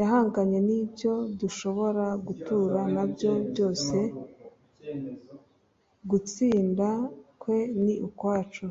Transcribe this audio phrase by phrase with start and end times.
[0.00, 3.96] Yahanganye n'ibyo dushobora gutura na byo byose.
[6.10, 6.88] Gutsinda
[7.40, 8.66] kwe ni ukwacu.